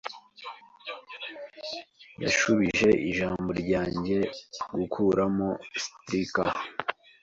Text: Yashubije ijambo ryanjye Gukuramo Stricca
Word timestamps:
Yashubije 2.23 2.89
ijambo 3.09 3.49
ryanjye 3.61 4.17
Gukuramo 4.75 5.47
Stricca 5.83 6.45